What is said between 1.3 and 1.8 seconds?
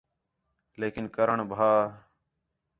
بن بھا